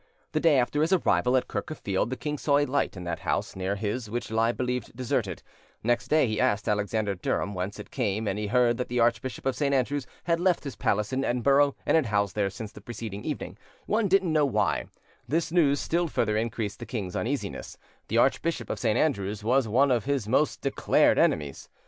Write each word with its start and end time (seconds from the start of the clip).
The 0.31 0.39
day 0.39 0.57
after 0.57 0.81
his 0.81 0.91
arrival 0.91 1.37
at 1.37 1.47
Kirk 1.47 1.69
of 1.69 1.77
Field, 1.77 2.09
the 2.09 2.15
king 2.15 2.39
saw 2.39 2.57
a 2.57 2.65
light 2.65 2.97
in 2.97 3.03
that 3.03 3.19
house 3.19 3.55
near 3.55 3.75
his 3.75 4.09
which 4.09 4.31
lie 4.31 4.51
believed 4.51 4.95
deserted; 4.95 5.43
next 5.83 6.07
day 6.07 6.25
he 6.27 6.41
asked 6.41 6.67
Alexander 6.67 7.13
Durham 7.13 7.53
whence 7.53 7.77
it 7.77 7.91
came, 7.91 8.27
and 8.27 8.39
he 8.39 8.47
heard 8.47 8.77
that 8.77 8.87
the 8.87 8.99
Archbishop 8.99 9.45
of 9.45 9.55
St. 9.55 9.75
Andrew's 9.75 10.07
had 10.23 10.39
left 10.39 10.63
his 10.63 10.75
palace 10.75 11.13
in 11.13 11.23
Edinburgh 11.23 11.75
and 11.85 11.93
had 11.93 12.07
housed 12.07 12.33
there 12.35 12.49
since 12.49 12.71
the 12.71 12.81
preceding 12.81 13.23
evening, 13.23 13.59
one 13.85 14.07
didn't 14.07 14.33
know 14.33 14.43
why: 14.43 14.85
this 15.27 15.51
news 15.51 15.79
still 15.79 16.07
further 16.07 16.35
increased 16.35 16.79
the 16.79 16.87
king's 16.87 17.15
uneasiness; 17.15 17.77
the 18.07 18.17
Archbishop 18.17 18.71
of 18.71 18.79
St. 18.79 18.97
Andrew's 18.97 19.43
was 19.43 19.67
one 19.67 19.91
of 19.91 20.05
his 20.05 20.27
most 20.27 20.61
declared 20.61 21.19
enemies. 21.19 21.69